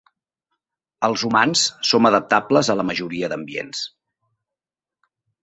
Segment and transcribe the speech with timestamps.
[1.07, 3.85] Els humans som adaptables a la majoria d'ambients.